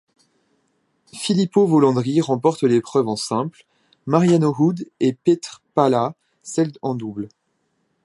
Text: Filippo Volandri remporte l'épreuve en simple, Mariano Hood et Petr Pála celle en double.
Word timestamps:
Filippo 1.13 1.67
Volandri 1.67 2.21
remporte 2.21 2.63
l'épreuve 2.63 3.07
en 3.07 3.15
simple, 3.15 3.67
Mariano 4.07 4.51
Hood 4.57 4.87
et 4.99 5.13
Petr 5.13 5.61
Pála 5.75 6.15
celle 6.41 6.71
en 6.81 6.95
double. 6.95 7.29